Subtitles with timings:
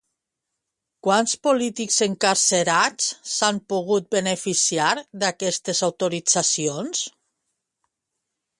[1.07, 4.89] Quants polítics encarcerats s'han pogut beneficiar
[5.25, 7.07] d'aquestes autoritzacions?